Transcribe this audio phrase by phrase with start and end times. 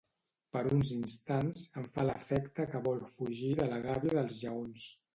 [0.55, 4.93] Per uns instants, em fa l'efecte que vol fugir de la gàbia dels lleons.